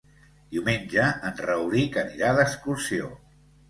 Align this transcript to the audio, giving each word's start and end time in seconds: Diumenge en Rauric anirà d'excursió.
Diumenge 0.55 1.05
en 1.31 1.37
Rauric 1.43 2.03
anirà 2.07 2.37
d'excursió. 2.43 3.17